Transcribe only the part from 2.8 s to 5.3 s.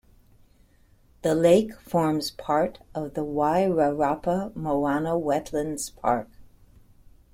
of the Wairarapa Moana